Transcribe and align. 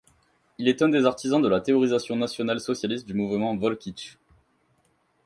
Il 0.57 0.67
est 0.67 0.81
un 0.81 0.89
des 0.89 1.05
artisans 1.05 1.43
de 1.43 1.47
la 1.47 1.61
théorisation 1.61 2.15
nationale-socialiste 2.15 3.05
du 3.05 3.13
mouvement 3.13 3.55
Völkisch. 3.55 4.17